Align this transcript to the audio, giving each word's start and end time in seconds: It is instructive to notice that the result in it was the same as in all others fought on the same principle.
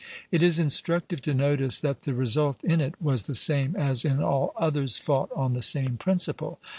It 0.31 0.41
is 0.41 0.57
instructive 0.57 1.21
to 1.21 1.33
notice 1.35 1.79
that 1.79 2.01
the 2.01 2.15
result 2.15 2.63
in 2.63 2.81
it 2.81 2.99
was 2.99 3.27
the 3.27 3.35
same 3.35 3.75
as 3.75 4.03
in 4.03 4.19
all 4.19 4.51
others 4.57 4.97
fought 4.97 5.29
on 5.35 5.53
the 5.53 5.61
same 5.61 5.95
principle. 5.97 6.59